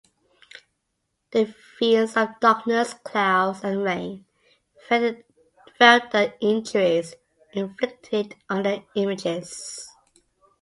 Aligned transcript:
The 1.29 1.45
fiends 1.45 2.17
of 2.17 2.29
darkness, 2.39 2.95
clouds, 3.03 3.63
and 3.63 3.83
rain 3.83 4.25
felt 4.89 5.17
the 5.77 6.33
injuries 6.39 7.13
inflicted 7.53 8.33
on 8.49 8.63
their 8.63 8.83
images. 8.95 9.91